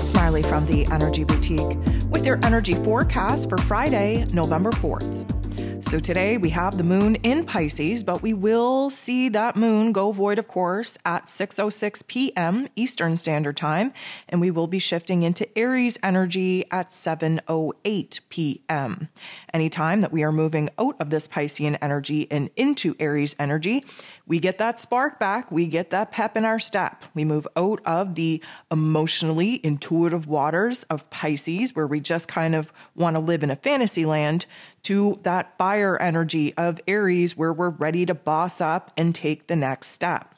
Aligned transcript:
it's 0.00 0.14
Marley 0.14 0.42
from 0.42 0.64
the 0.64 0.86
Energy 0.92 1.24
Boutique 1.24 1.76
with 2.08 2.24
your 2.24 2.40
energy 2.42 2.72
forecast 2.72 3.50
for 3.50 3.58
Friday, 3.58 4.24
November 4.32 4.70
4th. 4.70 5.59
So 5.80 5.98
today 5.98 6.36
we 6.36 6.50
have 6.50 6.76
the 6.76 6.84
moon 6.84 7.14
in 7.16 7.46
Pisces, 7.46 8.04
but 8.04 8.20
we 8.20 8.34
will 8.34 8.90
see 8.90 9.30
that 9.30 9.56
moon 9.56 9.92
go 9.92 10.12
void, 10.12 10.38
of 10.38 10.46
course, 10.46 10.98
at 11.06 11.26
6:06 11.26 12.06
p.m. 12.06 12.68
Eastern 12.76 13.16
Standard 13.16 13.56
Time, 13.56 13.94
and 14.28 14.42
we 14.42 14.50
will 14.50 14.66
be 14.66 14.78
shifting 14.78 15.22
into 15.22 15.48
Aries 15.58 15.98
energy 16.02 16.66
at 16.70 16.90
7:08 16.90 18.20
p.m. 18.28 19.08
Anytime 19.54 20.02
that 20.02 20.12
we 20.12 20.22
are 20.22 20.30
moving 20.30 20.68
out 20.78 20.96
of 21.00 21.08
this 21.08 21.26
Piscean 21.26 21.78
energy 21.80 22.28
and 22.30 22.50
into 22.56 22.94
Aries 23.00 23.34
energy, 23.38 23.84
we 24.26 24.38
get 24.38 24.58
that 24.58 24.78
spark 24.78 25.18
back, 25.18 25.50
we 25.50 25.66
get 25.66 25.90
that 25.90 26.12
pep 26.12 26.36
in 26.36 26.44
our 26.44 26.58
step. 26.58 27.04
We 27.14 27.24
move 27.24 27.48
out 27.56 27.80
of 27.84 28.14
the 28.14 28.42
emotionally 28.70 29.60
intuitive 29.64 30.28
waters 30.28 30.84
of 30.84 31.10
Pisces, 31.10 31.74
where 31.74 31.86
we 31.86 32.00
just 32.00 32.28
kind 32.28 32.54
of 32.54 32.70
want 32.94 33.16
to 33.16 33.20
live 33.20 33.42
in 33.42 33.50
a 33.50 33.56
fantasy 33.56 34.06
land, 34.06 34.46
to 34.82 35.18
that 35.22 35.56
fire 35.58 36.00
energy 36.00 36.54
of 36.56 36.80
Aries, 36.86 37.36
where 37.36 37.52
we're 37.52 37.70
ready 37.70 38.06
to 38.06 38.14
boss 38.14 38.60
up 38.60 38.90
and 38.96 39.14
take 39.14 39.46
the 39.46 39.56
next 39.56 39.88
step. 39.88 40.34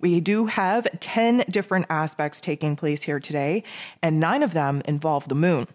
We 0.00 0.20
do 0.20 0.46
have 0.46 0.86
10 1.00 1.44
different 1.50 1.86
aspects 1.88 2.40
taking 2.40 2.76
place 2.76 3.02
here 3.02 3.20
today, 3.20 3.62
and 4.02 4.18
nine 4.18 4.42
of 4.42 4.52
them 4.52 4.82
involve 4.84 5.28
the 5.28 5.34
moon. 5.34 5.68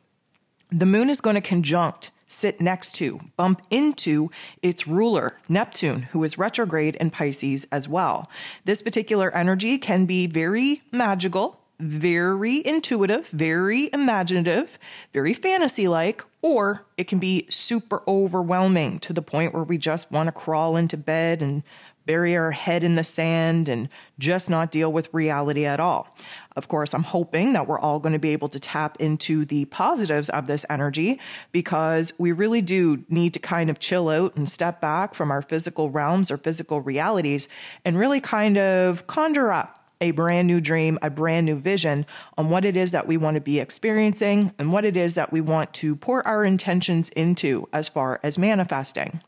The 0.70 0.86
moon 0.86 1.10
is 1.10 1.22
going 1.22 1.36
to 1.36 1.42
conjunct 1.42 2.12
sit 2.28 2.60
next 2.60 2.92
to, 2.94 3.20
bump 3.38 3.62
into 3.70 4.30
its 4.62 4.88
ruler, 4.88 5.38
Neptune, 5.48 6.04
who 6.12 6.24
is 6.24 6.38
retrograde 6.38 6.96
in 6.98 7.10
Pisces 7.10 7.66
as 7.72 7.88
well. 7.88 8.30
This 8.66 8.82
particular 8.82 9.34
energy 9.36 9.78
can 9.78 10.06
be 10.06 10.28
very 10.28 10.82
magical, 10.92 11.60
very 11.80 12.66
intuitive, 12.66 13.30
very 13.30 13.90
imaginative, 13.94 14.80
very 15.14 15.34
fantasy 15.34 15.88
like, 15.88 16.24
or 16.42 16.86
it 16.98 17.08
can 17.08 17.20
be 17.20 17.46
super 17.50 18.02
overwhelming 18.08 19.00
to 19.00 19.14
the 19.14 19.22
point 19.22 19.54
where 19.54 19.64
we 19.64 19.78
just 19.78 20.12
want 20.12 20.28
to 20.28 20.32
crawl 20.32 20.76
into 20.76 20.98
bed 20.98 21.42
and 21.42 21.64
bury 22.08 22.36
our 22.36 22.52
head 22.52 22.84
in 22.84 22.96
the 22.96 23.04
sand 23.04 23.70
and 23.70 23.90
just 24.18 24.50
not 24.50 24.72
deal 24.72 24.92
with 24.92 25.14
reality 25.14 25.66
at 25.66 25.80
all. 25.80 26.16
Of 26.56 26.70
course, 26.70 26.94
I'm 26.94 27.04
hoping 27.04 27.54
that 27.54 27.68
we're 27.68 27.80
all 27.80 28.00
going 28.00 28.14
to 28.14 28.20
be 28.20 28.32
able 28.32 28.48
to 28.48 28.60
tap 28.60 28.98
into 29.00 29.46
the 29.46 29.66
positives 29.66 30.30
of 30.30 30.48
this 30.48 30.66
energy 30.70 31.20
because 31.52 32.14
we 32.18 32.32
really 32.32 32.62
do 32.62 33.04
need 33.10 33.34
to 33.34 33.40
kind 33.40 33.70
of 33.70 33.80
chill 33.80 34.10
out 34.10 34.36
and 34.36 34.50
step 34.50 34.82
back 34.82 35.14
from 35.14 35.30
our 35.30 35.42
physical 35.42 35.92
realms 35.92 36.32
or 36.32 36.38
physical 36.38 36.82
realities 36.82 37.50
and 37.86 38.00
really 38.00 38.22
kind 38.22 38.58
of 38.58 39.06
conjure 39.06 39.52
up 39.52 39.77
a 40.02 40.12
brand 40.12 40.48
new 40.48 40.62
dream, 40.62 40.98
a 41.02 41.10
brand 41.10 41.46
new 41.46 41.56
vision 41.56 42.06
on 42.38 42.50
what 42.50 42.66
it 42.66 42.78
is 42.78 42.92
that 42.92 43.08
we 43.08 43.18
want 43.18 43.36
to 43.36 43.42
be 43.42 43.60
experiencing 43.60 44.54
and 44.58 44.72
what 44.72 44.86
it 44.86 44.98
is 44.98 45.16
that 45.16 45.32
we 45.32 45.42
want 45.42 45.74
to 45.76 45.96
pour 45.96 46.26
our 46.28 46.44
intentions 46.46 47.10
into 47.10 47.68
as 47.74 47.88
far 47.88 48.20
as 48.24 48.38
manifesting. 48.38 49.22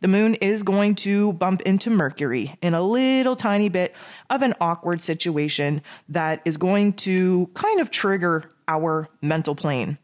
The 0.00 0.08
moon 0.08 0.34
is 0.34 0.64
going 0.64 0.96
to 0.96 1.32
bump 1.34 1.60
into 1.60 1.88
Mercury 1.88 2.56
in 2.60 2.74
a 2.74 2.82
little 2.82 3.36
tiny 3.36 3.68
bit 3.68 3.94
of 4.30 4.42
an 4.42 4.54
awkward 4.60 5.02
situation 5.02 5.80
that 6.08 6.42
is 6.44 6.56
going 6.56 6.94
to 6.94 7.48
kind 7.54 7.80
of 7.80 7.90
trigger 7.92 8.50
our 8.66 9.08
mental 9.20 9.54
plane. 9.54 9.98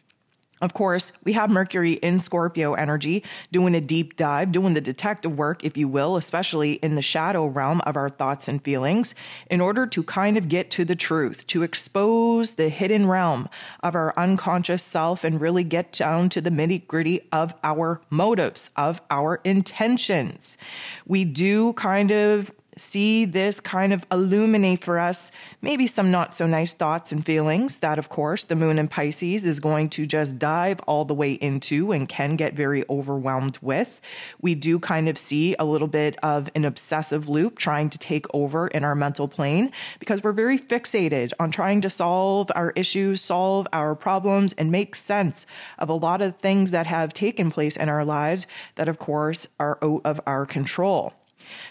Of 0.61 0.75
course, 0.75 1.13
we 1.25 1.35
have 1.35 1.51
Mercury 1.51 1.95
in 1.95 2.19
Scorpio 2.19 2.75
energy 2.75 3.23
doing 3.53 3.75
a 3.75 3.81
deep 3.81 4.17
dive, 4.17 4.51
doing 4.51 4.75
the 4.75 4.81
detective 4.81 5.39
work, 5.39 5.65
if 5.65 5.77
you 5.77 5.87
will, 5.89 6.17
especially 6.17 6.75
in 6.75 6.95
the 6.97 7.03
shadow 7.03 7.47
realm 7.47 7.81
of 7.83 7.97
our 7.97 8.09
thoughts 8.09 8.49
and 8.49 8.63
feelings, 8.63 9.15
in 9.51 9.61
order 9.61 9.87
to 9.87 10.03
kind 10.03 10.37
of 10.37 10.49
get 10.49 10.71
to 10.73 10.85
the 10.85 10.97
truth, 10.97 11.47
to 11.49 11.63
expose 11.63 12.53
the 12.53 12.69
hidden 12.69 13.07
realm 13.07 13.49
of 13.83 13.95
our 13.95 14.13
unconscious 14.19 14.83
self 14.83 15.23
and 15.25 15.41
really 15.41 15.65
get 15.65 15.93
down 15.93 16.29
to 16.31 16.41
the 16.41 16.51
nitty 16.51 16.87
gritty 16.87 17.21
of 17.31 17.55
our 17.63 18.01
motives, 18.11 18.71
of 18.77 19.01
our 19.11 19.41
intentions. 19.45 20.59
We 21.07 21.25
do 21.25 21.73
kind 21.75 22.11
of 22.11 22.51
see 22.79 23.25
this 23.25 23.61
kind 23.61 23.93
of 23.93 24.07
illuminate 24.11 24.83
for 24.83 24.99
us 24.99 25.33
maybe 25.61 25.87
some 25.87 26.11
not 26.11 26.35
so 26.35 26.47
nice 26.47 26.73
thoughts 26.73 27.13
and 27.13 27.25
feelings 27.25 27.79
that, 27.79 27.99
of 27.99 28.09
course, 28.09 28.45
the 28.45 28.57
moon 28.57 28.79
in 28.79 28.89
Pisces 28.89 29.45
is 29.45 29.61
going 29.61 29.89
to 29.91 30.07
just 30.07 30.39
dive 30.39 30.81
all 30.87 31.05
the 31.05 31.15
way 31.15 31.33
into 31.33 31.93
and 31.93 32.09
can 32.09 32.37
get 32.37 32.55
very 32.55 32.85
overwhelmed 32.89 33.59
with. 33.61 34.01
We 34.41 34.55
do 34.55 34.79
kind 34.79 35.09
of 35.09 35.19
see 35.19 35.55
a 35.59 35.65
little 35.65 35.89
bit 35.89 36.17
of 36.23 36.49
an 36.55 36.65
obsessive 36.65 37.29
loop 37.29 37.59
trying 37.59 37.91
to 37.91 37.99
take 37.99 38.27
over 38.35 38.69
in 38.69 38.85
our 38.85 38.95
mental 38.95 39.29
plane 39.29 39.73
because 39.99 40.23
we're 40.23 40.33
very 40.33 40.59
fixated 40.59 41.33
on 41.41 41.51
trying 41.51 41.81
to 41.83 41.91
solve 41.91 42.51
our 42.55 42.73
issues, 42.77 43.21
solve 43.21 43.67
our 43.73 43.95
problems, 43.95 44.53
and 44.55 44.71
make 44.71 44.95
sense 44.95 45.47
of 45.79 45.89
a 45.89 45.95
lot 45.95 46.23
of 46.23 46.37
things 46.37 46.71
that 46.71 46.87
have 46.87 47.13
taken 47.13 47.51
place 47.51 47.77
in 47.77 47.89
our 47.89 48.05
lives 48.05 48.47
that, 48.77 48.89
of 48.89 48.99
course, 48.99 49.49
are 49.59 49.79
out 49.83 50.03
of 50.05 50.21
our 50.27 50.47
control. 50.47 51.13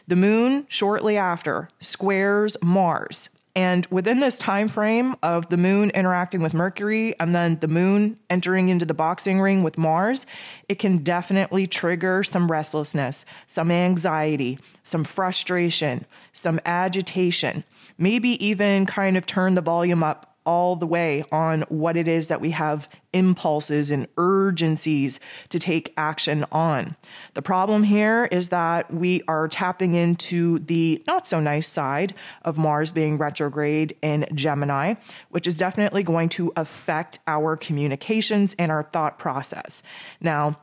The 0.08 0.16
moon, 0.16 0.66
shortly 0.68 1.18
after, 1.18 1.70
squares 1.80 2.58
Mars. 2.62 3.30
And 3.58 3.88
within 3.90 4.20
this 4.20 4.38
time 4.38 4.68
frame 4.68 5.16
of 5.24 5.50
the 5.50 5.58
moon 5.58 5.90
interacting 5.90 6.44
with 6.44 6.54
Mercury 6.54 7.20
and 7.20 7.34
then 7.34 7.58
the 7.60 7.68
moon 7.68 8.20
entering 8.30 8.70
into 8.70 8.86
the 8.86 8.94
boxing 8.94 9.42
ring 9.42 9.64
with 9.64 9.80
Mars, 9.80 10.28
it 10.70 10.78
can 10.78 11.00
definitely 11.00 11.66
trigger 11.66 12.22
some 12.22 12.52
restlessness, 12.52 13.26
some 13.48 13.72
anxiety, 13.72 14.60
some 14.84 15.04
frustration, 15.04 16.06
some 16.34 16.60
agitation, 16.68 17.64
maybe 17.98 18.30
even 18.46 18.86
kind 18.86 19.18
of 19.18 19.26
turn 19.26 19.56
the 19.56 19.62
volume 19.62 20.04
up 20.04 20.37
all 20.48 20.78
the 20.78 20.88
way 20.88 21.24
on 21.32 21.62
what 21.70 21.98
it 21.98 22.08
is 22.08 22.30
that 22.30 22.42
we 22.42 22.52
have 22.52 22.90
impulses 23.12 23.92
and 23.92 24.08
urgencies 24.18 25.20
to 25.50 25.60
take 25.60 25.94
action 25.98 26.46
on. 26.52 26.96
The 27.34 27.42
problem 27.42 27.84
here 27.84 28.26
is 28.32 28.50
that 28.50 28.92
we 28.92 29.22
are 29.28 29.48
tapping 29.50 29.94
into 29.94 30.60
the 30.60 31.04
not 31.06 31.28
so 31.28 31.40
nice 31.42 31.68
side 31.68 32.14
of 32.44 32.58
Mars 32.58 32.92
being 32.92 33.18
retrograde 33.18 33.96
in 34.02 34.26
Gemini, 34.34 34.96
which 35.30 35.46
is 35.46 35.58
definitely 35.58 36.02
going 36.02 36.30
to 36.30 36.54
affect 36.56 37.20
our 37.28 37.58
communications 37.58 38.56
and 38.58 38.72
our 38.72 38.84
thought 38.84 39.20
process. 39.20 39.84
Now, 40.22 40.60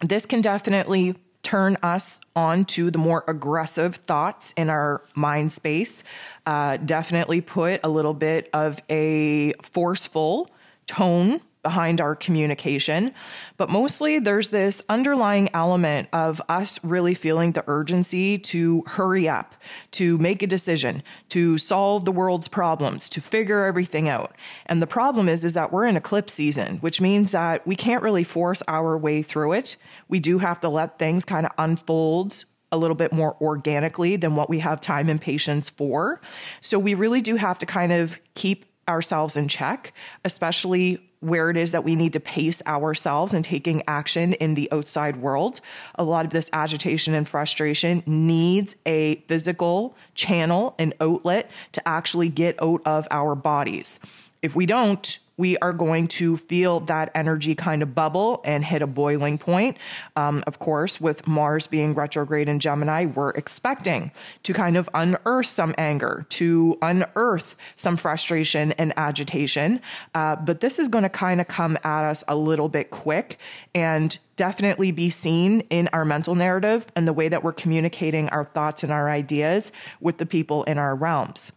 this 0.00 0.26
can 0.26 0.42
definitely 0.42 1.14
turn 1.44 1.76
us 1.82 2.20
on 2.34 2.64
to 2.64 2.90
the 2.90 2.98
more 2.98 3.22
aggressive 3.28 3.96
thoughts 3.96 4.52
in 4.56 4.70
our 4.70 5.02
mind 5.14 5.52
space. 5.52 6.02
Uh, 6.46 6.76
definitely 6.78 7.40
put 7.40 7.80
a 7.84 7.88
little 7.88 8.14
bit 8.14 8.50
of 8.52 8.80
a 8.90 9.52
forceful 9.62 10.50
tone 10.86 11.40
behind 11.64 12.00
our 12.00 12.14
communication. 12.14 13.12
But 13.56 13.68
mostly 13.68 14.20
there's 14.20 14.50
this 14.50 14.84
underlying 14.88 15.48
element 15.52 16.08
of 16.12 16.40
us 16.48 16.78
really 16.84 17.14
feeling 17.14 17.52
the 17.52 17.64
urgency 17.66 18.38
to 18.38 18.84
hurry 18.86 19.28
up, 19.28 19.56
to 19.92 20.16
make 20.18 20.42
a 20.42 20.46
decision, 20.46 21.02
to 21.30 21.58
solve 21.58 22.04
the 22.04 22.12
world's 22.12 22.46
problems, 22.46 23.08
to 23.08 23.20
figure 23.20 23.64
everything 23.64 24.08
out. 24.08 24.36
And 24.66 24.80
the 24.80 24.86
problem 24.86 25.28
is 25.28 25.42
is 25.42 25.54
that 25.54 25.72
we're 25.72 25.86
in 25.86 25.96
eclipse 25.96 26.34
season, 26.34 26.76
which 26.76 27.00
means 27.00 27.32
that 27.32 27.66
we 27.66 27.74
can't 27.74 28.02
really 28.02 28.24
force 28.24 28.62
our 28.68 28.96
way 28.96 29.22
through 29.22 29.54
it. 29.54 29.76
We 30.08 30.20
do 30.20 30.38
have 30.38 30.60
to 30.60 30.68
let 30.68 31.00
things 31.00 31.24
kind 31.24 31.46
of 31.46 31.52
unfold 31.58 32.44
a 32.70 32.76
little 32.76 32.96
bit 32.96 33.12
more 33.12 33.36
organically 33.40 34.16
than 34.16 34.36
what 34.36 34.50
we 34.50 34.58
have 34.58 34.80
time 34.80 35.08
and 35.08 35.20
patience 35.20 35.70
for. 35.70 36.20
So 36.60 36.78
we 36.78 36.92
really 36.94 37.22
do 37.22 37.36
have 37.36 37.58
to 37.60 37.66
kind 37.66 37.92
of 37.92 38.20
keep 38.34 38.66
ourselves 38.88 39.36
in 39.36 39.48
check, 39.48 39.94
especially 40.24 41.10
where 41.24 41.48
it 41.48 41.56
is 41.56 41.72
that 41.72 41.84
we 41.84 41.96
need 41.96 42.12
to 42.12 42.20
pace 42.20 42.62
ourselves 42.66 43.32
and 43.32 43.44
taking 43.44 43.82
action 43.88 44.34
in 44.34 44.54
the 44.54 44.70
outside 44.70 45.16
world. 45.16 45.60
A 45.94 46.04
lot 46.04 46.24
of 46.24 46.30
this 46.30 46.50
agitation 46.52 47.14
and 47.14 47.26
frustration 47.26 48.02
needs 48.06 48.76
a 48.84 49.16
physical 49.26 49.96
channel, 50.14 50.74
an 50.78 50.92
outlet 51.00 51.50
to 51.72 51.88
actually 51.88 52.28
get 52.28 52.62
out 52.62 52.82
of 52.84 53.08
our 53.10 53.34
bodies. 53.34 53.98
If 54.42 54.54
we 54.54 54.66
don't, 54.66 55.18
we 55.36 55.56
are 55.58 55.72
going 55.72 56.06
to 56.06 56.36
feel 56.36 56.80
that 56.80 57.10
energy 57.14 57.54
kind 57.54 57.82
of 57.82 57.94
bubble 57.94 58.40
and 58.44 58.64
hit 58.64 58.82
a 58.82 58.86
boiling 58.86 59.38
point. 59.38 59.76
Um, 60.16 60.44
of 60.46 60.58
course, 60.58 61.00
with 61.00 61.26
Mars 61.26 61.66
being 61.66 61.94
retrograde 61.94 62.48
in 62.48 62.60
Gemini, 62.60 63.06
we're 63.06 63.30
expecting 63.30 64.12
to 64.44 64.52
kind 64.52 64.76
of 64.76 64.88
unearth 64.94 65.46
some 65.46 65.74
anger, 65.76 66.26
to 66.30 66.78
unearth 66.82 67.56
some 67.76 67.96
frustration 67.96 68.72
and 68.72 68.92
agitation. 68.96 69.80
Uh, 70.14 70.36
but 70.36 70.60
this 70.60 70.78
is 70.78 70.88
going 70.88 71.02
to 71.02 71.08
kind 71.08 71.40
of 71.40 71.48
come 71.48 71.76
at 71.84 72.04
us 72.04 72.22
a 72.28 72.36
little 72.36 72.68
bit 72.68 72.90
quick 72.90 73.38
and 73.74 74.18
definitely 74.36 74.90
be 74.90 75.10
seen 75.10 75.60
in 75.70 75.88
our 75.92 76.04
mental 76.04 76.34
narrative 76.34 76.86
and 76.96 77.06
the 77.06 77.12
way 77.12 77.28
that 77.28 77.42
we're 77.42 77.52
communicating 77.52 78.28
our 78.30 78.44
thoughts 78.44 78.82
and 78.82 78.92
our 78.92 79.10
ideas 79.10 79.72
with 80.00 80.18
the 80.18 80.26
people 80.26 80.64
in 80.64 80.78
our 80.78 80.94
realms. 80.94 81.52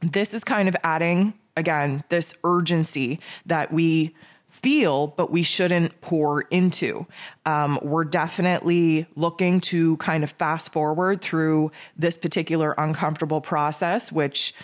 This 0.00 0.34
is 0.34 0.44
kind 0.44 0.68
of 0.68 0.76
adding 0.82 1.34
again, 1.56 2.04
this 2.08 2.34
urgency 2.44 3.20
that 3.46 3.72
we 3.72 4.14
feel, 4.48 5.08
but 5.08 5.30
we 5.30 5.42
shouldn't 5.42 6.00
pour 6.00 6.42
into. 6.42 7.06
Um, 7.44 7.78
we're 7.82 8.04
definitely 8.04 9.06
looking 9.14 9.60
to 9.62 9.96
kind 9.98 10.24
of 10.24 10.30
fast 10.30 10.72
forward 10.72 11.20
through 11.20 11.72
this 11.96 12.16
particular 12.16 12.74
uncomfortable 12.78 13.40
process, 13.40 14.10
which 14.10 14.54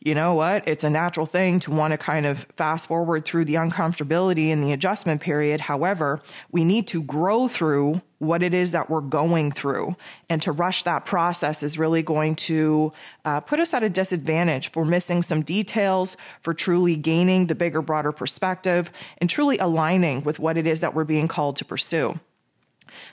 you 0.00 0.14
know 0.14 0.34
what? 0.34 0.68
It's 0.68 0.84
a 0.84 0.90
natural 0.90 1.24
thing 1.24 1.58
to 1.60 1.70
want 1.70 1.92
to 1.92 1.98
kind 1.98 2.26
of 2.26 2.46
fast 2.54 2.88
forward 2.88 3.24
through 3.24 3.46
the 3.46 3.54
uncomfortability 3.54 4.52
and 4.52 4.62
the 4.62 4.72
adjustment 4.72 5.22
period. 5.22 5.62
However, 5.62 6.20
we 6.52 6.62
need 6.62 6.86
to 6.88 7.02
grow 7.02 7.48
through 7.48 8.02
what 8.24 8.42
it 8.42 8.54
is 8.54 8.72
that 8.72 8.90
we're 8.90 9.00
going 9.00 9.50
through. 9.50 9.96
And 10.28 10.42
to 10.42 10.52
rush 10.52 10.82
that 10.82 11.04
process 11.04 11.62
is 11.62 11.78
really 11.78 12.02
going 12.02 12.36
to 12.36 12.92
uh, 13.24 13.40
put 13.40 13.60
us 13.60 13.74
at 13.74 13.82
a 13.82 13.88
disadvantage 13.88 14.70
for 14.70 14.84
missing 14.84 15.22
some 15.22 15.42
details, 15.42 16.16
for 16.40 16.54
truly 16.54 16.96
gaining 16.96 17.46
the 17.46 17.54
bigger, 17.54 17.82
broader 17.82 18.12
perspective, 18.12 18.90
and 19.18 19.30
truly 19.30 19.58
aligning 19.58 20.22
with 20.22 20.38
what 20.38 20.56
it 20.56 20.66
is 20.66 20.80
that 20.80 20.94
we're 20.94 21.04
being 21.04 21.28
called 21.28 21.56
to 21.56 21.64
pursue. 21.64 22.18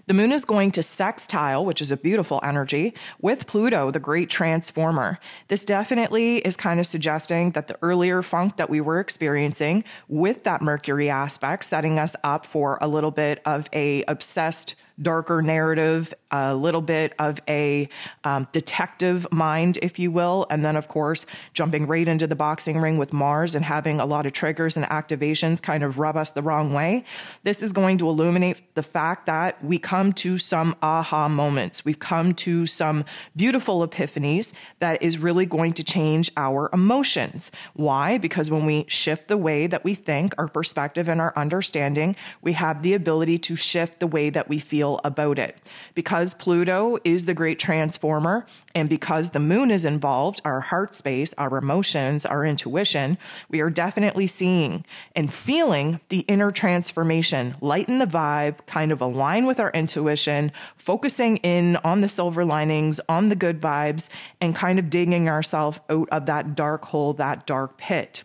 The 0.07 0.13
moon 0.13 0.31
is 0.31 0.45
going 0.45 0.71
to 0.71 0.83
sextile, 0.83 1.65
which 1.65 1.81
is 1.81 1.91
a 1.91 1.97
beautiful 1.97 2.39
energy, 2.43 2.93
with 3.19 3.47
Pluto, 3.47 3.91
the 3.91 3.99
great 3.99 4.29
transformer. 4.29 5.19
This 5.47 5.65
definitely 5.65 6.37
is 6.37 6.57
kind 6.57 6.79
of 6.79 6.87
suggesting 6.87 7.51
that 7.51 7.67
the 7.67 7.77
earlier 7.81 8.21
funk 8.21 8.57
that 8.57 8.69
we 8.69 8.81
were 8.81 8.99
experiencing 8.99 9.83
with 10.07 10.43
that 10.43 10.61
Mercury 10.61 11.09
aspect, 11.09 11.63
setting 11.63 11.99
us 11.99 12.15
up 12.23 12.45
for 12.45 12.77
a 12.81 12.87
little 12.87 13.11
bit 13.11 13.41
of 13.45 13.69
a 13.73 14.03
obsessed 14.07 14.75
darker 14.99 15.41
narrative, 15.41 16.13
a 16.31 16.55
little 16.55 16.81
bit 16.81 17.13
of 17.19 17.39
a 17.47 17.89
um, 18.23 18.47
detective 18.51 19.27
mind, 19.31 19.77
if 19.81 19.99
you 19.99 20.11
will. 20.11 20.47
And 20.49 20.63
then, 20.63 20.75
of 20.75 20.87
course, 20.87 21.25
jumping 21.53 21.87
right 21.87 22.07
into 22.07 22.27
the 22.27 22.35
boxing 22.35 22.79
ring 22.79 22.97
with 22.97 23.13
Mars 23.13 23.55
and 23.55 23.65
having 23.65 23.99
a 23.99 24.05
lot 24.05 24.25
of 24.25 24.33
triggers 24.33 24.77
and 24.77 24.85
activations 24.87 25.61
kind 25.61 25.83
of 25.83 25.99
rub 25.99 26.15
us 26.15 26.31
the 26.31 26.41
wrong 26.41 26.73
way. 26.73 27.03
This 27.43 27.61
is 27.61 27.73
going 27.73 27.97
to 27.99 28.09
illuminate 28.09 28.75
the 28.75 28.83
fact 28.83 29.25
that 29.25 29.63
we 29.63 29.77
come 29.77 30.13
to 30.13 30.37
some 30.37 30.75
aha 30.81 31.27
moments. 31.27 31.85
We've 31.85 31.99
come 31.99 32.33
to 32.35 32.65
some 32.65 33.05
beautiful 33.35 33.85
epiphanies 33.87 34.53
that 34.79 35.01
is 35.01 35.17
really 35.17 35.45
going 35.45 35.73
to 35.73 35.83
change 35.83 36.31
our 36.37 36.69
emotions. 36.73 37.51
Why? 37.73 38.17
Because 38.17 38.49
when 38.49 38.65
we 38.65 38.85
shift 38.87 39.27
the 39.27 39.37
way 39.37 39.67
that 39.67 39.83
we 39.83 39.95
think, 39.95 40.33
our 40.37 40.47
perspective 40.47 41.07
and 41.09 41.19
our 41.19 41.33
understanding, 41.35 42.15
we 42.41 42.53
have 42.53 42.81
the 42.81 42.93
ability 42.93 43.37
to 43.39 43.55
shift 43.55 43.99
the 43.99 44.07
way 44.07 44.29
that 44.29 44.47
we 44.47 44.59
feel 44.59 44.80
feel 44.81 44.99
about 45.03 45.37
it. 45.37 45.55
Because 45.93 46.33
Pluto 46.33 46.97
is 47.03 47.25
the 47.25 47.35
great 47.35 47.59
transformer, 47.59 48.47
and 48.73 48.89
because 48.89 49.29
the 49.29 49.39
moon 49.39 49.69
is 49.69 49.85
involved, 49.85 50.41
our 50.43 50.61
heart 50.61 50.95
space, 50.95 51.35
our 51.35 51.55
emotions, 51.55 52.25
our 52.25 52.43
intuition, 52.43 53.19
we 53.47 53.59
are 53.61 53.69
definitely 53.69 54.25
seeing 54.25 54.83
and 55.15 55.31
feeling 55.31 55.99
the 56.09 56.21
inner 56.21 56.49
transformation, 56.49 57.55
lighten 57.61 57.99
the 57.99 58.07
vibe, 58.07 58.65
kind 58.65 58.91
of 58.91 59.01
align 59.01 59.45
with 59.45 59.59
our 59.59 59.71
intuition, 59.71 60.51
focusing 60.75 61.37
in 61.37 61.75
on 61.83 62.01
the 62.01 62.09
silver 62.09 62.43
linings, 62.43 62.99
on 63.07 63.29
the 63.29 63.35
good 63.35 63.61
vibes, 63.61 64.09
and 64.39 64.55
kind 64.55 64.79
of 64.79 64.89
digging 64.89 65.29
ourselves 65.29 65.79
out 65.91 66.09
of 66.09 66.25
that 66.25 66.55
dark 66.55 66.85
hole, 66.85 67.13
that 67.13 67.45
dark 67.45 67.77
pit. 67.77 68.23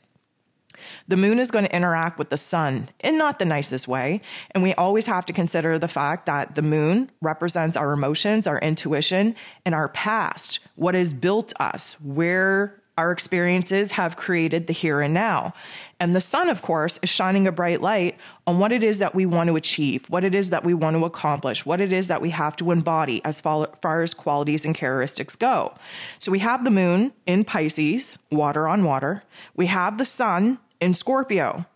The 1.09 1.17
moon 1.17 1.39
is 1.39 1.51
going 1.51 1.65
to 1.65 1.75
interact 1.75 2.19
with 2.19 2.31
the 2.31 2.37
sun 2.37 2.91
in 3.01 3.19
not 3.19 3.39
the 3.39 3.45
nicest 3.45 3.89
way. 3.89 4.21
And 4.53 4.63
we 4.63 4.75
always 4.75 5.07
have 5.07 5.27
to 5.27 5.33
consider 5.33 5.79
the 5.79 5.89
fact 5.89 6.27
that 6.27 6.55
the 6.55 6.63
moon 6.63 7.11
represents 7.21 7.77
our 7.77 7.93
emotions, 7.93 8.47
our 8.47 8.59
intuition, 8.59 9.35
and 9.65 9.75
our 9.75 9.89
past, 9.89 10.61
what 10.75 10.95
has 10.95 11.13
built 11.13 11.53
us, 11.61 12.01
where 12.01 12.83
our 12.99 13.13
experiences 13.13 13.93
have 13.93 14.17
created 14.17 14.67
the 14.67 14.73
here 14.73 15.03
and 15.03 15.13
now. 15.13 15.53
And 16.01 16.15
the 16.15 16.21
sun, 16.21 16.49
of 16.49 16.63
course, 16.63 16.99
is 17.03 17.11
shining 17.11 17.47
a 17.47 17.53
bright 17.53 17.83
light 17.83 18.17
on 18.47 18.59
what 18.59 18.73
it 18.73 18.83
is 18.83 19.01
that 19.01 19.15
we 19.15 19.27
want 19.27 19.49
to 19.49 19.57
achieve, 19.57 20.09
what 20.09 20.25
it 20.25 20.35
is 20.35 20.49
that 20.49 20.65
we 20.65 20.73
want 20.73 20.97
to 20.97 21.05
accomplish, 21.05 21.67
what 21.67 21.79
it 21.83 21.93
is 21.93 22.09
that 22.09 22.23
we 22.23 22.31
have 22.31 22.57
to 22.57 22.71
embody 22.71 23.23
as 23.23 23.39
far 23.43 24.03
as 24.03 24.15
qualities 24.15 24.65
and 24.65 24.75
characteristics 24.75 25.37
go. 25.37 25.75
So 26.19 26.33
we 26.33 26.39
have 26.39 26.65
the 26.65 26.71
moon 26.71 27.13
in 27.27 27.45
Pisces, 27.45 28.19
water 28.31 28.67
on 28.67 28.83
water. 28.83 29.25
We 29.55 29.67
have 29.67 29.99
the 29.99 30.07
sun 30.07 30.59
in 30.81 30.95
Scorpio, 30.95 31.67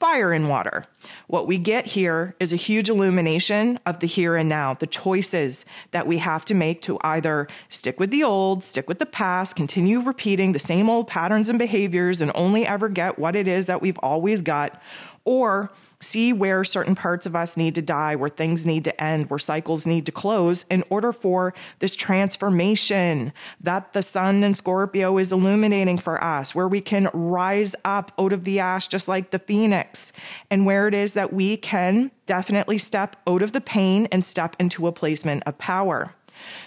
fire 0.00 0.32
and 0.32 0.48
water. 0.48 0.86
What 1.28 1.46
we 1.46 1.56
get 1.56 1.86
here 1.86 2.34
is 2.38 2.52
a 2.52 2.56
huge 2.56 2.90
illumination 2.90 3.78
of 3.86 4.00
the 4.00 4.06
here 4.06 4.36
and 4.36 4.48
now, 4.48 4.74
the 4.74 4.86
choices 4.86 5.64
that 5.92 6.06
we 6.06 6.18
have 6.18 6.44
to 6.46 6.54
make 6.54 6.82
to 6.82 6.98
either 7.02 7.48
stick 7.68 7.98
with 7.98 8.10
the 8.10 8.22
old, 8.22 8.64
stick 8.64 8.88
with 8.88 8.98
the 8.98 9.06
past, 9.06 9.56
continue 9.56 10.00
repeating 10.00 10.52
the 10.52 10.58
same 10.58 10.90
old 10.90 11.06
patterns 11.06 11.48
and 11.48 11.58
behaviors 11.58 12.20
and 12.20 12.32
only 12.34 12.66
ever 12.66 12.88
get 12.88 13.18
what 13.18 13.36
it 13.36 13.48
is 13.48 13.66
that 13.66 13.80
we've 13.80 13.98
always 13.98 14.42
got, 14.42 14.82
or 15.24 15.70
see 16.00 16.32
where 16.32 16.64
certain 16.64 16.94
parts 16.94 17.26
of 17.26 17.34
us 17.34 17.56
need 17.56 17.74
to 17.74 17.82
die, 17.82 18.16
where 18.16 18.28
things 18.28 18.66
need 18.66 18.84
to 18.84 19.02
end, 19.02 19.30
where 19.30 19.38
cycles 19.38 19.86
need 19.86 20.06
to 20.06 20.12
close 20.12 20.64
in 20.70 20.84
order 20.90 21.12
for 21.12 21.54
this 21.78 21.96
transformation 21.96 23.32
that 23.60 23.92
the 23.92 24.02
sun 24.02 24.42
and 24.44 24.56
Scorpio 24.56 25.18
is 25.18 25.32
illuminating 25.32 25.98
for 25.98 26.22
us, 26.22 26.54
where 26.54 26.68
we 26.68 26.80
can 26.80 27.08
rise 27.12 27.74
up 27.84 28.12
out 28.18 28.32
of 28.32 28.44
the 28.44 28.60
ash 28.60 28.88
just 28.88 29.08
like 29.08 29.30
the 29.30 29.38
phoenix, 29.38 30.12
and 30.50 30.66
where 30.66 30.88
it 30.88 30.94
is 30.94 31.14
that 31.14 31.32
we 31.32 31.56
can 31.56 32.10
definitely 32.26 32.78
step 32.78 33.16
out 33.26 33.42
of 33.42 33.52
the 33.52 33.60
pain 33.60 34.06
and 34.10 34.24
step 34.24 34.56
into 34.58 34.86
a 34.86 34.92
placement 34.92 35.42
of 35.46 35.58
power. 35.58 36.14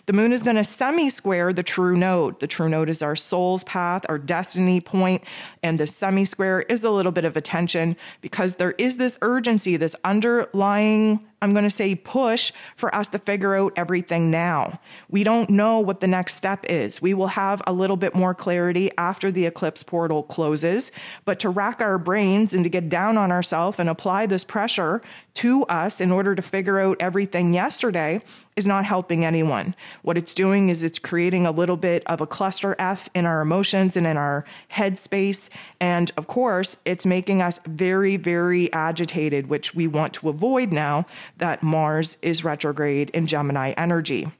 The 0.06 0.14
moon 0.14 0.34
is 0.34 0.44
going 0.44 0.56
to 0.56 0.64
semi 0.64 1.10
square 1.10 1.54
the 1.54 1.64
true 1.64 1.98
node. 1.98 2.40
The 2.40 2.48
true 2.48 2.70
node 2.70 2.90
is 2.90 3.02
our 3.02 3.16
soul's 3.16 3.64
path, 3.64 4.06
our 4.10 4.18
destiny 4.18 4.82
point, 4.82 5.24
and 5.64 5.80
the 5.80 5.88
semi 5.88 6.26
square 6.26 6.62
is 6.62 6.84
a 6.84 6.92
little 6.92 7.12
bit 7.12 7.26
of 7.26 7.38
a 7.38 7.42
tension 7.42 7.96
because 8.22 8.56
there 8.56 8.72
is 8.78 8.98
this 8.98 9.18
urgency, 9.22 9.78
this 9.78 9.96
underlying 10.04 11.20
I'm 11.42 11.52
going 11.52 11.64
to 11.64 11.70
say 11.70 11.94
push 11.94 12.52
for 12.76 12.94
us 12.96 13.08
to 13.10 13.20
figure 13.20 13.56
out 13.56 13.74
everything 13.76 14.32
now. 14.32 14.80
We 15.10 15.24
don't 15.24 15.50
know 15.52 15.80
what 15.80 16.02
the 16.02 16.08
next 16.08 16.34
step 16.34 16.66
is. 16.68 17.02
We 17.02 17.14
will 17.14 17.28
have 17.28 17.62
a 17.68 17.74
little 17.74 17.98
bit 17.98 18.16
more 18.16 18.34
clarity 18.34 18.90
after 18.98 19.32
the 19.32 19.46
eclipse 19.46 19.84
portal 19.84 20.24
closes, 20.24 20.92
but 21.26 21.40
to 21.40 21.50
rack 21.50 21.80
our 21.80 22.00
brains 22.00 22.54
and 22.54 22.64
to 22.64 22.70
get 22.70 22.90
down 22.90 23.18
on 23.18 23.32
ourselves 23.32 23.80
and 23.80 23.88
apply 23.88 24.26
this 24.26 24.44
pressure 24.44 25.02
to 25.36 25.64
us 25.66 26.02
in 26.02 26.12
order 26.12 26.34
to 26.34 26.42
figure 26.42 26.80
out 26.80 26.98
everything 27.00 27.54
yesterday 27.54 28.20
is 28.56 28.66
not 28.66 28.86
helping 28.86 29.24
anyone. 29.24 29.76
What 30.02 30.18
it's 30.18 30.34
doing 30.34 30.70
is 30.70 30.82
it's 30.82 30.98
creating 30.98 31.46
a 31.46 31.52
little 31.52 31.78
bit 31.78 32.02
of 32.08 32.22
a 32.22 32.26
cluster 32.26 32.76
F 32.80 33.08
in 33.14 33.28
our 33.28 33.40
emotions 33.40 33.96
and 33.96 34.08
in 34.08 34.18
our 34.18 34.46
headspace. 34.72 35.52
And 35.80 36.12
of 36.18 36.26
course, 36.26 36.78
it's 36.84 37.06
making 37.06 37.44
us 37.44 37.60
very, 37.68 38.18
very 38.18 38.74
agitated, 38.74 39.48
which 39.48 39.76
we 39.76 39.86
want 39.86 40.14
to 40.16 40.30
avoid 40.30 40.72
now 40.72 41.06
that 41.38 41.64
Mars 41.64 42.18
is 42.22 42.44
retrograde 42.44 43.10
in 43.12 43.28
Gemini 43.28 43.72
energy. 43.72 44.32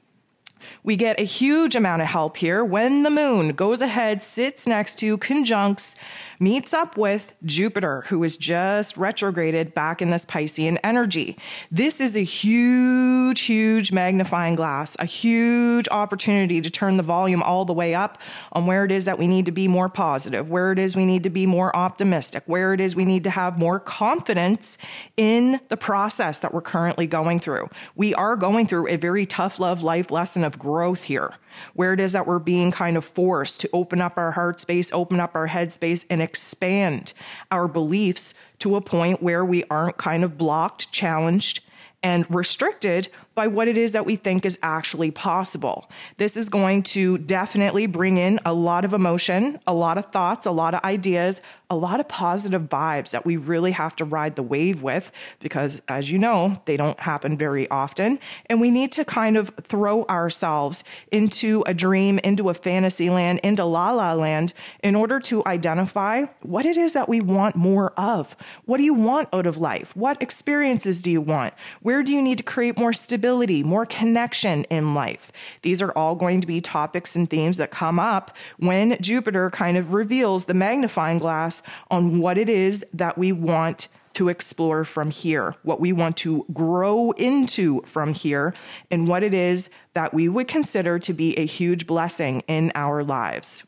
We 0.82 0.96
get 0.96 1.18
a 1.20 1.24
huge 1.24 1.74
amount 1.74 2.02
of 2.02 2.08
help 2.08 2.36
here 2.36 2.64
when 2.64 3.02
the 3.02 3.10
moon 3.10 3.50
goes 3.50 3.80
ahead, 3.80 4.22
sits 4.22 4.66
next 4.66 4.96
to, 5.00 5.18
conjuncts 5.18 5.96
meets 6.40 6.72
up 6.72 6.96
with 6.96 7.34
Jupiter, 7.44 8.02
who 8.02 8.22
is 8.22 8.36
just 8.36 8.96
retrograded 8.96 9.74
back 9.74 10.00
in 10.00 10.10
this 10.10 10.24
Piscean 10.24 10.78
energy. 10.84 11.36
This 11.70 12.00
is 12.00 12.16
a 12.16 12.22
huge, 12.22 13.40
huge 13.42 13.92
magnifying 13.92 14.54
glass, 14.54 14.96
a 14.98 15.04
huge 15.04 15.88
opportunity 15.90 16.60
to 16.60 16.70
turn 16.70 16.96
the 16.96 17.02
volume 17.02 17.42
all 17.42 17.64
the 17.64 17.72
way 17.72 17.94
up 17.94 18.18
on 18.52 18.66
where 18.66 18.84
it 18.84 18.92
is 18.92 19.04
that 19.04 19.18
we 19.18 19.26
need 19.26 19.46
to 19.46 19.52
be 19.52 19.68
more 19.68 19.88
positive, 19.88 20.48
where 20.50 20.72
it 20.72 20.78
is 20.78 20.96
we 20.96 21.06
need 21.06 21.22
to 21.24 21.30
be 21.30 21.46
more 21.46 21.74
optimistic, 21.74 22.42
where 22.46 22.72
it 22.72 22.80
is 22.80 22.94
we 22.94 23.04
need 23.04 23.24
to 23.24 23.30
have 23.30 23.58
more 23.58 23.80
confidence 23.80 24.78
in 25.16 25.60
the 25.68 25.76
process 25.76 26.40
that 26.40 26.54
we're 26.54 26.60
currently 26.60 27.06
going 27.06 27.40
through. 27.40 27.68
We 27.96 28.14
are 28.14 28.36
going 28.36 28.66
through 28.66 28.88
a 28.88 28.96
very 28.96 29.26
tough 29.26 29.58
love 29.58 29.82
life 29.82 30.10
lesson 30.10 30.44
of 30.48 30.58
growth 30.58 31.04
here, 31.04 31.34
where 31.74 31.92
it 31.92 32.00
is 32.00 32.10
that 32.12 32.26
we're 32.26 32.40
being 32.40 32.72
kind 32.72 32.96
of 32.96 33.04
forced 33.04 33.60
to 33.60 33.70
open 33.72 34.00
up 34.00 34.16
our 34.16 34.32
heart 34.32 34.58
space, 34.58 34.90
open 34.92 35.20
up 35.20 35.36
our 35.36 35.46
head 35.46 35.72
space, 35.72 36.04
and 36.10 36.20
expand 36.20 37.12
our 37.52 37.68
beliefs 37.68 38.34
to 38.58 38.74
a 38.74 38.80
point 38.80 39.22
where 39.22 39.44
we 39.44 39.62
aren't 39.70 39.96
kind 39.96 40.24
of 40.24 40.36
blocked, 40.36 40.90
challenged, 40.90 41.60
and 42.02 42.26
restricted 42.34 43.08
by 43.38 43.46
what 43.46 43.68
it 43.68 43.78
is 43.78 43.92
that 43.92 44.04
we 44.04 44.16
think 44.16 44.44
is 44.44 44.58
actually 44.64 45.12
possible. 45.12 45.88
This 46.16 46.36
is 46.36 46.48
going 46.48 46.82
to 46.82 47.18
definitely 47.18 47.86
bring 47.86 48.18
in 48.18 48.40
a 48.44 48.52
lot 48.52 48.84
of 48.84 48.92
emotion, 48.92 49.60
a 49.64 49.72
lot 49.72 49.96
of 49.96 50.06
thoughts, 50.06 50.44
a 50.44 50.50
lot 50.50 50.74
of 50.74 50.82
ideas, 50.82 51.40
a 51.70 51.76
lot 51.76 52.00
of 52.00 52.08
positive 52.08 52.62
vibes 52.62 53.12
that 53.12 53.24
we 53.24 53.36
really 53.36 53.70
have 53.72 53.94
to 53.94 54.04
ride 54.04 54.34
the 54.34 54.42
wave 54.42 54.82
with 54.82 55.12
because, 55.38 55.82
as 55.86 56.10
you 56.10 56.18
know, 56.18 56.60
they 56.64 56.76
don't 56.76 56.98
happen 56.98 57.38
very 57.38 57.70
often. 57.70 58.18
And 58.46 58.60
we 58.60 58.72
need 58.72 58.90
to 58.92 59.04
kind 59.04 59.36
of 59.36 59.52
throw 59.62 60.02
ourselves 60.06 60.82
into 61.12 61.62
a 61.64 61.74
dream, 61.74 62.18
into 62.24 62.48
a 62.48 62.54
fantasy 62.54 63.08
land, 63.08 63.38
into 63.44 63.64
la 63.64 63.92
la 63.92 64.14
land 64.14 64.52
in 64.82 64.96
order 64.96 65.20
to 65.20 65.44
identify 65.46 66.24
what 66.42 66.66
it 66.66 66.76
is 66.76 66.92
that 66.94 67.08
we 67.08 67.20
want 67.20 67.54
more 67.54 67.92
of. 67.92 68.34
What 68.64 68.78
do 68.78 68.82
you 68.82 68.94
want 68.94 69.28
out 69.32 69.46
of 69.46 69.58
life? 69.58 69.94
What 69.94 70.20
experiences 70.20 71.02
do 71.02 71.10
you 71.10 71.20
want? 71.20 71.54
Where 71.82 72.02
do 72.02 72.12
you 72.12 72.20
need 72.20 72.38
to 72.38 72.44
create 72.44 72.76
more 72.76 72.92
stability? 72.92 73.27
More 73.62 73.86
connection 73.86 74.64
in 74.64 74.94
life. 74.94 75.32
These 75.62 75.82
are 75.82 75.92
all 75.92 76.14
going 76.14 76.40
to 76.40 76.46
be 76.46 76.60
topics 76.60 77.16
and 77.16 77.28
themes 77.28 77.58
that 77.58 77.70
come 77.70 77.98
up 77.98 78.36
when 78.58 78.96
Jupiter 79.00 79.50
kind 79.50 79.76
of 79.76 79.92
reveals 79.92 80.46
the 80.46 80.54
magnifying 80.54 81.18
glass 81.18 81.62
on 81.90 82.20
what 82.20 82.38
it 82.38 82.48
is 82.48 82.84
that 82.92 83.18
we 83.18 83.32
want 83.32 83.88
to 84.14 84.28
explore 84.28 84.84
from 84.84 85.10
here, 85.10 85.54
what 85.62 85.80
we 85.80 85.92
want 85.92 86.16
to 86.16 86.44
grow 86.52 87.12
into 87.12 87.80
from 87.82 88.14
here, 88.14 88.52
and 88.90 89.06
what 89.06 89.22
it 89.22 89.32
is 89.32 89.70
that 89.94 90.12
we 90.12 90.28
would 90.28 90.48
consider 90.48 90.98
to 90.98 91.12
be 91.12 91.38
a 91.38 91.46
huge 91.46 91.86
blessing 91.86 92.42
in 92.48 92.72
our 92.74 93.04
lives. 93.04 93.64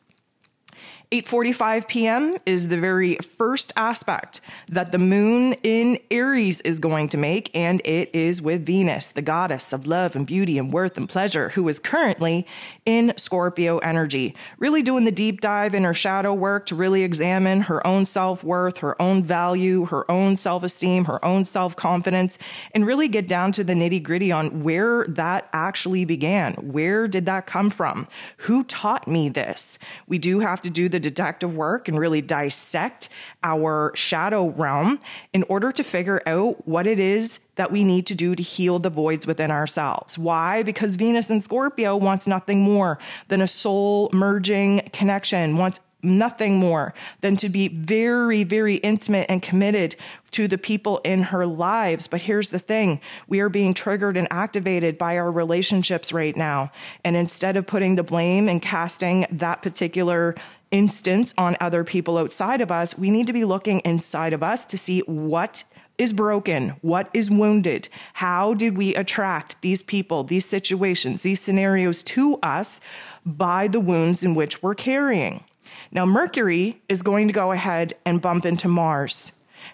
8:45 1.13 1.89
p.m. 1.89 2.37
is 2.47 2.69
the 2.69 2.79
very 2.79 3.17
first 3.17 3.73
aspect 3.75 4.41
that 4.69 4.93
the 4.93 4.99
moon 4.99 5.55
in 5.65 5.99
Aries 6.09 6.61
is 6.61 6.79
going 6.79 7.09
to 7.09 7.17
make 7.17 7.51
and 7.53 7.83
it 7.85 8.15
is 8.15 8.41
with 8.41 8.65
Venus, 8.65 9.11
the 9.11 9.21
goddess 9.21 9.73
of 9.73 9.89
love 9.89 10.15
and 10.15 10.25
beauty 10.25 10.57
and 10.57 10.73
worth 10.73 10.97
and 10.97 11.09
pleasure 11.09 11.49
who 11.49 11.69
is 11.69 11.81
currently 11.81 12.47
in 12.87 13.13
Scorpio 13.17 13.79
energy, 13.79 14.37
really 14.61 14.83
doing 14.83 15.03
the 15.03 15.11
deep 15.11 15.41
dive 15.41 15.75
in 15.75 15.83
her 15.83 15.93
shadow 15.93 16.33
work 16.33 16.65
to 16.67 16.77
really 16.77 17.03
examine 17.03 17.63
her 17.63 17.85
own 17.85 18.05
self-worth, 18.05 18.79
her 18.79 19.01
own 19.03 19.21
value, 19.21 19.87
her 19.87 20.09
own 20.09 20.37
self-esteem, 20.37 21.07
her 21.07 21.25
own 21.25 21.45
self-confidence 21.45 22.39
and 22.73 22.87
really 22.87 23.09
get 23.09 23.27
down 23.27 23.51
to 23.51 23.65
the 23.65 23.75
nitty-gritty 23.75 24.31
on 24.31 24.63
where 24.63 25.05
that 25.09 25.49
actually 25.53 26.05
began. 26.05 26.55
Where 26.55 27.09
did 27.09 27.27
that 27.27 27.47
come 27.47 27.69
from? 27.69 28.07
Who 28.37 28.63
taught 28.63 29.09
me 29.09 29.29
this? 29.29 29.77
We 30.07 30.17
do 30.17 30.39
have 30.39 30.63
to 30.63 30.71
do 30.71 30.89
the 30.89 31.00
detective 31.01 31.57
work 31.57 31.89
and 31.89 31.99
really 31.99 32.21
dissect 32.21 33.09
our 33.43 33.93
shadow 33.95 34.49
realm 34.49 35.01
in 35.33 35.43
order 35.45 35.73
to 35.73 35.83
figure 35.83 36.23
out 36.27 36.67
what 36.67 36.87
it 36.87 37.01
is 37.01 37.41
that 37.57 37.73
we 37.73 37.85
need 37.85 38.07
to 38.07 38.15
do 38.15 38.35
to 38.35 38.43
heal 38.43 38.79
the 38.79 38.91
voids 38.91 39.27
within 39.27 39.51
ourselves. 39.51 40.19
Why? 40.19 40.63
Because 40.63 40.97
Venus 40.97 41.31
and 41.31 41.43
Scorpio 41.43 41.97
wants 41.97 42.27
nothing 42.27 42.61
more 42.61 42.99
than 43.29 43.41
a 43.41 43.47
soul 43.47 44.11
merging 44.13 44.81
connection, 44.93 45.57
wants 45.57 45.81
nothing 46.03 46.57
more 46.57 46.95
than 47.21 47.37
to 47.37 47.49
be 47.49 47.69
very, 47.69 48.45
very 48.45 48.77
intimate 48.77 49.27
and 49.29 49.43
committed 49.43 49.97
to 50.31 50.47
the 50.47 50.59
people 50.59 50.99
in 50.99 51.23
her 51.25 51.47
lives. 51.47 52.07
But 52.07 52.23
here's 52.23 52.51
the 52.51 52.59
thing 52.59 53.01
we 53.27 53.41
are 53.41 53.49
being 53.49 53.75
triggered 53.75 54.17
and 54.17 54.29
activated 54.31 54.97
by 54.97 55.19
our 55.19 55.31
relationships 55.31 56.13
right 56.13 56.37
now. 56.37 56.71
And 57.05 57.17
instead 57.17 57.57
of 57.57 57.67
putting 57.67 57.97
the 57.97 58.03
blame 58.03 58.49
and 58.49 58.63
casting 58.63 59.27
that 59.31 59.63
particular 59.63 60.35
instance 60.71 61.35
on 61.37 61.57
other 61.61 61.85
people 61.85 62.19
outside 62.19 62.61
of 62.61 62.71
us, 62.71 62.99
we 62.99 63.11
need 63.11 63.27
to 63.27 63.33
be 63.33 63.45
looking 63.45 63.81
inside 63.81 64.33
of 64.33 64.43
us 64.43 64.65
to 64.67 64.79
see 64.79 65.01
what 65.01 65.65
is 65.99 66.13
broken, 66.15 66.71
what 66.81 67.11
is 67.13 67.31
wounded, 67.31 67.89
how 68.15 68.55
did 68.55 68.77
we 68.77 68.95
attract 68.95 69.61
these 69.61 69.83
people, 69.83 70.25
these 70.25 70.47
situations, 70.47 71.23
these 71.23 71.41
scenarios 71.41 72.03
to 72.03 72.39
us 72.43 72.81
by 73.27 73.69
the 73.69 73.81
wounds 73.81 74.25
in 74.25 74.35
which 74.35 74.63
we're 74.63 74.75
carrying. 74.75 75.45
Now, 75.93 76.07
Mercury 76.07 76.81
is 76.89 77.03
going 77.03 77.27
to 77.27 77.35
go 77.35 77.53
ahead 77.53 77.95
and 78.07 78.23
bump 78.23 78.47
into 78.47 78.67
Mars. 78.67 79.33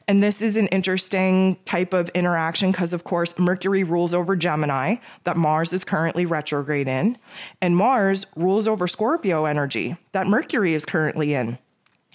And 0.08 0.22
this 0.22 0.42
is 0.42 0.56
an 0.56 0.68
interesting 0.68 1.56
type 1.64 1.92
of 1.92 2.08
interaction 2.10 2.70
because, 2.70 2.92
of 2.92 3.04
course, 3.04 3.38
Mercury 3.38 3.84
rules 3.84 4.14
over 4.14 4.36
Gemini, 4.36 4.96
that 5.24 5.36
Mars 5.36 5.72
is 5.72 5.84
currently 5.84 6.26
retrograde 6.26 6.88
in, 6.88 7.16
and 7.60 7.76
Mars 7.76 8.26
rules 8.36 8.68
over 8.68 8.86
Scorpio 8.86 9.44
energy, 9.44 9.96
that 10.12 10.26
Mercury 10.26 10.74
is 10.74 10.84
currently 10.84 11.34
in. 11.34 11.58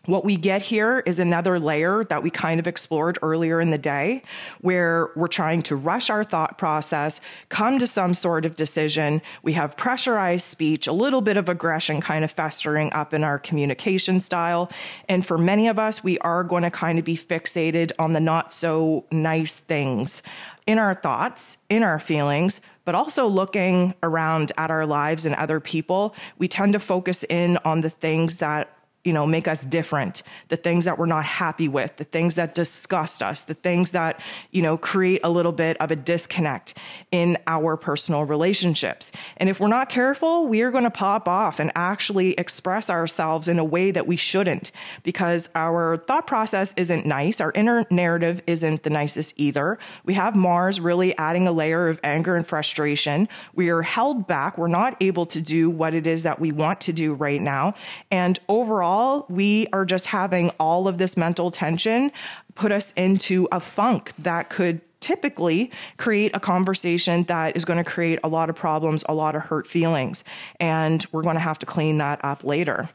What 0.05 0.25
we 0.25 0.36
get 0.36 0.63
here 0.63 1.03
is 1.05 1.20
another 1.20 1.60
layer 1.60 2.03
that 2.05 2.24
we 2.24 2.31
kind 2.31 2.60
of 2.60 2.65
explored 2.65 3.20
earlier 3.22 3.62
in 3.62 3.70
the 3.70 3.77
day, 3.77 4.24
where 4.62 5.12
we're 5.15 5.27
trying 5.27 5.62
to 5.63 5.75
rush 5.75 6.10
our 6.10 6.24
thought 6.24 6.58
process, 6.58 7.22
come 7.50 7.77
to 7.77 7.86
some 7.86 8.15
sort 8.15 8.43
of 8.43 8.55
decision. 8.55 9.22
We 9.43 9.53
have 9.53 9.77
pressurized 9.77 10.46
speech, 10.46 10.88
a 10.88 10.91
little 10.91 11.22
bit 11.22 11.38
of 11.38 11.48
aggression 11.48 12.01
kind 12.01 12.24
of 12.24 12.31
festering 12.31 12.91
up 12.93 13.13
in 13.13 13.24
our 13.24 13.38
communication 13.38 14.22
style. 14.22 14.72
And 15.08 15.24
for 15.24 15.38
many 15.38 15.67
of 15.67 15.77
us, 15.77 16.03
we 16.03 16.17
are 16.20 16.43
going 16.43 16.63
to 16.63 16.72
kind 16.72 16.98
of 16.98 17.05
be 17.05 17.15
fixated 17.15 17.91
on 18.00 18.13
the 18.13 18.20
not 18.20 18.51
so 18.51 19.05
nice 19.12 19.60
things 19.60 20.24
in 20.65 20.79
our 20.79 20.96
thoughts, 20.96 21.60
in 21.70 21.84
our 21.84 22.00
feelings, 22.00 22.60
but 22.86 22.96
also 22.96 23.27
looking 23.27 23.93
around 24.01 24.51
at 24.58 24.72
our 24.72 24.88
lives 24.88 25.27
and 25.27 25.36
other 25.36 25.60
people. 25.60 26.15
We 26.39 26.48
tend 26.48 26.74
to 26.74 26.79
focus 26.79 27.24
in 27.24 27.60
on 27.63 27.81
the 27.81 27.89
things 27.91 28.39
that 28.39 28.75
you 29.03 29.13
know, 29.13 29.25
make 29.25 29.48
us 29.48 29.63
different, 29.63 30.22
the 30.50 30.58
things 30.58 30.86
that 30.86 31.00
we're 31.00 31.08
not 31.08 31.25
happy 31.25 31.67
with, 31.67 31.98
the 31.98 32.03
things 32.03 32.36
that 32.36 32.53
disgust 32.53 33.24
us, 33.24 33.43
the 33.43 33.53
things 33.55 33.91
that, 33.91 34.20
you 34.51 34.62
know, 34.62 34.77
create 34.77 35.22
a 35.24 35.29
little 35.29 35.51
bit 35.51 35.75
of 35.77 35.89
a 35.89 35.96
disconnect 35.96 36.77
in 37.12 37.38
our 37.48 37.75
personal 37.75 38.24
relationships. 38.24 39.12
And 39.38 39.50
if 39.50 39.60
we're 39.60 39.67
not 39.67 39.89
careful, 39.89 40.48
we 40.48 40.62
are 40.62 40.70
going 40.70 40.84
to 40.84 40.91
pop 40.91 41.27
off 41.27 41.60
and 41.60 41.72
actually 41.74 42.34
express 42.34 42.89
ourselves 42.89 43.48
in 43.48 43.58
a 43.58 43.65
way 43.65 43.89
that 43.89 44.05
we 44.05 44.17
shouldn't 44.17 44.72
because 45.01 45.50
our 45.55 45.98
thought 45.98 46.27
process 46.27 46.74
isn't 46.77 47.05
nice. 47.05 47.41
Our 47.41 47.51
inner 47.55 47.86
narrative 47.89 48.41
isn't 48.46 48.84
the 48.84 48.91
nicest 48.91 49.34
either. 49.38 49.79
We 50.05 50.13
have 50.13 50.36
Mars 50.36 50.79
really 50.79 51.17
adding 51.17 51.48
a 51.48 51.51
layer 51.51 51.88
of 51.88 52.00
anger 52.03 52.36
and 52.36 52.46
frustration. 52.46 53.27
We 53.55 53.70
are 53.70 53.81
held 53.81 54.27
back. 54.27 54.60
We're 54.60 54.67
not 54.67 54.96
able 55.01 55.25
to 55.27 55.41
do 55.41 55.70
what 55.72 55.96
it 55.96 56.05
is 56.05 56.24
that 56.24 56.39
we 56.39 56.51
want 56.51 56.81
to 56.81 56.93
do 56.93 57.15
right 57.15 57.41
now. 57.41 57.74
And 58.12 58.38
overall, 58.48 58.90
overall, 58.91 59.25
we 59.29 59.67
are 59.74 59.86
just 59.86 60.07
having 60.07 60.50
all 60.60 60.88
of 60.88 60.98
this 60.98 61.15
mental 61.15 61.51
tension 61.51 62.12
put 62.55 62.71
us 62.71 62.91
into 62.93 63.48
a 63.51 63.60
funk 63.60 64.12
that 64.19 64.50
could 64.50 64.81
typically 65.00 65.71
create 65.98 66.31
a 66.36 66.39
conversation 66.39 67.24
that 67.24 67.55
is 67.55 67.65
going 67.65 67.83
to 67.83 67.89
create 67.89 68.19
a 68.24 68.27
lot 68.27 68.50
of 68.50 68.55
problems, 68.55 69.03
a 69.10 69.13
lot 69.13 69.36
of 69.36 69.43
hurt 69.43 69.65
feelings. 69.65 70.24
And 70.60 71.03
we're 71.12 71.24
going 71.24 71.36
to 71.36 71.41
have 71.41 71.57
to 71.60 71.65
clean 71.65 71.98
that 71.98 72.24
up 72.24 72.43
later. 72.43 72.89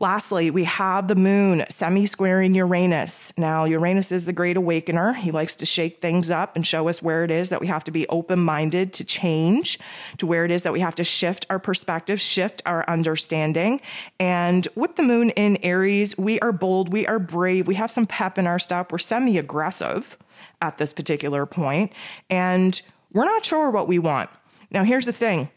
Lastly, 0.00 0.52
we 0.52 0.62
have 0.62 1.08
the 1.08 1.16
moon 1.16 1.64
semi 1.68 2.06
squaring 2.06 2.54
Uranus. 2.54 3.32
Now, 3.36 3.64
Uranus 3.64 4.12
is 4.12 4.26
the 4.26 4.32
great 4.32 4.56
awakener. 4.56 5.12
He 5.14 5.32
likes 5.32 5.56
to 5.56 5.66
shake 5.66 6.00
things 6.00 6.30
up 6.30 6.54
and 6.54 6.64
show 6.64 6.88
us 6.88 7.02
where 7.02 7.24
it 7.24 7.32
is 7.32 7.50
that 7.50 7.60
we 7.60 7.66
have 7.66 7.82
to 7.82 7.90
be 7.90 8.06
open 8.06 8.38
minded 8.38 8.92
to 8.92 9.04
change, 9.04 9.76
to 10.18 10.26
where 10.26 10.44
it 10.44 10.52
is 10.52 10.62
that 10.62 10.72
we 10.72 10.78
have 10.78 10.94
to 10.94 11.04
shift 11.04 11.46
our 11.50 11.58
perspective, 11.58 12.20
shift 12.20 12.62
our 12.64 12.88
understanding. 12.88 13.80
And 14.20 14.68
with 14.76 14.94
the 14.94 15.02
moon 15.02 15.30
in 15.30 15.56
Aries, 15.64 16.16
we 16.16 16.38
are 16.38 16.52
bold, 16.52 16.92
we 16.92 17.04
are 17.08 17.18
brave, 17.18 17.66
we 17.66 17.74
have 17.74 17.90
some 17.90 18.06
pep 18.06 18.38
in 18.38 18.46
our 18.46 18.60
step, 18.60 18.92
we're 18.92 18.98
semi 18.98 19.36
aggressive 19.36 20.16
at 20.62 20.78
this 20.78 20.92
particular 20.92 21.44
point, 21.44 21.92
and 22.30 22.80
we're 23.12 23.24
not 23.24 23.44
sure 23.44 23.68
what 23.68 23.88
we 23.88 23.98
want. 23.98 24.30
Now, 24.70 24.84
here's 24.84 25.06
the 25.06 25.12
thing 25.12 25.50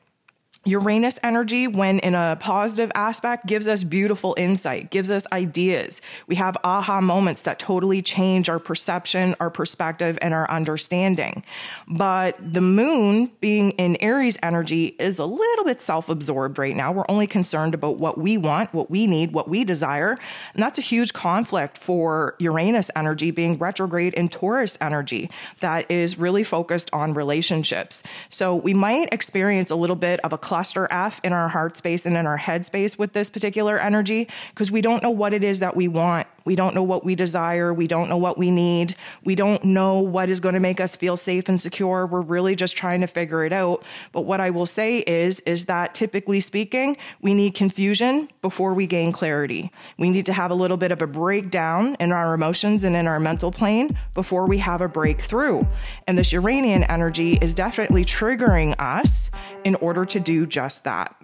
Uranus 0.63 1.20
energy, 1.24 1.68
when 1.68 1.98
in 2.00 2.13
a 2.13 2.38
positive 2.39 2.91
aspect, 2.94 3.48
gives 3.48 3.68
us 3.68 3.84
beautiful 3.84 4.36
insight, 4.38 4.91
gives 4.91 5.10
us 5.10 5.25
ideas. 5.32 6.03
We 6.27 6.36
have 6.36 6.56
aha 6.63 7.01
moments 7.01 7.41
that 7.44 7.58
totally 7.58 8.03
change 8.03 8.48
our 8.48 8.60
perception, 8.60 9.36
our 9.39 9.50
perspective, 9.50 10.20
and 10.22 10.36
our 10.36 10.50
understanding. 10.51 11.44
But 11.88 12.38
the 12.39 12.62
moon, 12.62 13.32
being 13.39 13.72
in 13.72 13.96
Aries 14.01 14.38
energy, 14.44 14.96
is 15.00 15.18
a 15.18 15.25
little 15.25 15.65
bit 15.65 15.82
self 15.82 16.10
absorbed 16.10 16.60
right 16.60 16.75
now. 16.75 16.91
We're 16.91 17.10
only 17.10 17.25
concerned 17.25 17.74
about 17.74 17.98
what 17.98 18.20
we 18.20 18.38
want, 18.38 18.72
what 18.72 18.91
we 18.91 19.08
need, 19.08 19.34
what 19.34 19.50
we 19.50 19.63
desire. 19.63 20.15
And 20.53 20.62
that's 20.62 20.77
a 20.77 20.84
huge 20.84 21.12
conflict 21.12 21.75
for 21.75 22.36
Uranus 22.38 22.91
energy 22.96 23.32
being 23.32 23.58
retrograde 23.58 24.13
in 24.13 24.30
Taurus 24.30 24.77
energy 24.80 25.32
that 25.62 25.89
is 25.89 26.20
really 26.20 26.44
focused 26.44 26.91
on 26.94 27.15
relationships. 27.15 28.03
So 28.30 28.56
we 28.56 28.75
might 28.75 29.12
experience 29.12 29.72
a 29.72 29.75
little 29.75 29.96
bit 29.96 30.20
of 30.20 30.34
a 30.34 30.38
cluster 30.51 30.86
F 30.91 31.22
in 31.24 31.31
our 31.31 31.48
heart 31.48 31.77
space 31.77 32.05
and 32.05 32.17
in 32.17 32.27
our 32.27 32.36
head 32.36 32.65
space 32.65 33.00
with 33.00 33.13
this 33.13 33.29
particular 33.29 33.79
energy 33.79 34.27
because 34.50 34.70
we 34.70 34.81
don't 34.81 35.01
know 35.01 35.10
what 35.10 35.34
it 35.34 35.46
is 35.46 35.60
that 35.60 35.77
we 35.77 35.88
want. 35.88 36.27
We 36.45 36.55
don't 36.55 36.74
know 36.74 36.83
what 36.83 37.03
we 37.03 37.15
desire. 37.15 37.74
We 37.74 37.88
don't 37.88 38.10
know 38.10 38.17
what 38.17 38.38
we 38.38 38.51
need. 38.51 38.95
We 39.24 39.36
don't 39.36 39.63
know 39.63 40.00
what 40.00 40.29
is 40.29 40.39
going 40.39 40.53
to 40.53 40.60
make 40.60 40.79
us 40.79 40.95
feel 40.95 41.17
safe 41.17 41.50
and 41.50 41.60
secure. 41.60 42.05
We're 42.05 42.21
really 42.21 42.55
just 42.55 42.75
trying 42.75 43.01
to 43.01 43.07
figure 43.07 43.43
it 43.45 43.53
out. 43.53 43.83
But 44.12 44.21
what 44.21 44.41
I 44.41 44.50
will 44.50 44.65
say 44.65 45.00
is, 45.00 45.39
is 45.41 45.65
that 45.65 45.93
typically 45.93 46.39
speaking, 46.39 46.98
we 47.21 47.33
need 47.33 47.53
confusion 47.53 48.29
before 48.41 48.74
we 48.74 48.88
gain 48.88 49.12
clarity. 49.12 49.71
We 49.98 50.10
need 50.10 50.25
to 50.25 50.33
have 50.33 50.51
a 50.51 50.55
little 50.55 50.77
bit 50.77 50.91
of 50.91 51.01
a 51.01 51.07
breakdown 51.07 51.95
in 52.00 52.12
our 52.12 52.33
emotions 52.33 52.83
and 52.83 52.95
in 52.95 53.07
our 53.07 53.19
mental 53.19 53.51
plane 53.51 53.98
before 54.13 54.48
we 54.48 54.57
have 54.60 54.81
a 54.81 54.89
breakthrough. 54.89 55.65
And 56.07 56.17
this 56.17 56.31
Uranian 56.33 56.83
energy 56.86 57.38
is 57.41 57.53
definitely 57.53 58.05
triggering 58.05 58.75
us 58.79 59.29
in 59.63 59.75
order 59.75 60.05
to 60.05 60.19
do 60.19 60.45
just 60.45 60.83
that. 60.86 61.15